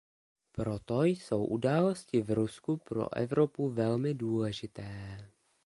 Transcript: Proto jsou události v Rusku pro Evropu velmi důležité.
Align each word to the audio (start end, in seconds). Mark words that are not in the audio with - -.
Proto 0.51 1.03
jsou 1.03 1.45
události 1.45 2.21
v 2.21 2.31
Rusku 2.31 2.77
pro 2.77 3.13
Evropu 3.15 3.69
velmi 3.69 4.13
důležité. 4.13 5.17